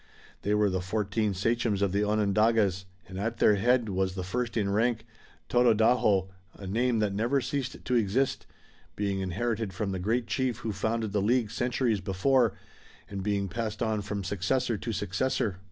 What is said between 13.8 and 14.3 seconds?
on from